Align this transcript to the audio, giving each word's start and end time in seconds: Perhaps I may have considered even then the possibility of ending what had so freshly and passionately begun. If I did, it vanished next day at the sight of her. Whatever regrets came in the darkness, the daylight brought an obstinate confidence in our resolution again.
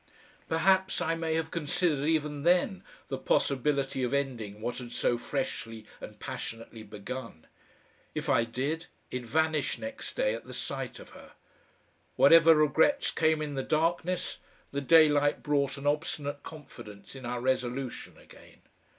Perhaps 0.49 0.99
I 0.99 1.13
may 1.13 1.35
have 1.35 1.51
considered 1.51 2.07
even 2.09 2.41
then 2.41 2.83
the 3.09 3.19
possibility 3.19 4.01
of 4.01 4.15
ending 4.15 4.59
what 4.59 4.79
had 4.79 4.91
so 4.91 5.15
freshly 5.15 5.85
and 5.99 6.19
passionately 6.19 6.81
begun. 6.81 7.45
If 8.15 8.27
I 8.27 8.43
did, 8.43 8.87
it 9.11 9.23
vanished 9.23 9.77
next 9.77 10.15
day 10.15 10.33
at 10.33 10.45
the 10.45 10.55
sight 10.55 10.97
of 10.97 11.09
her. 11.09 11.33
Whatever 12.15 12.55
regrets 12.55 13.11
came 13.11 13.43
in 13.43 13.53
the 13.53 13.61
darkness, 13.61 14.39
the 14.71 14.81
daylight 14.81 15.43
brought 15.43 15.77
an 15.77 15.85
obstinate 15.85 16.41
confidence 16.41 17.13
in 17.15 17.23
our 17.23 17.39
resolution 17.39 18.17
again. 18.17 18.63